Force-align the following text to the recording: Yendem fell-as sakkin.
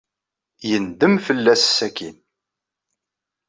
Yendem 0.69 1.15
fell-as 1.25 1.63
sakkin. 1.77 2.17